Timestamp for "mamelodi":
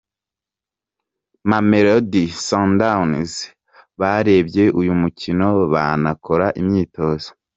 1.49-2.23